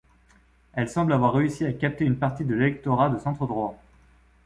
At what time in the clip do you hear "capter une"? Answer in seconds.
1.73-2.17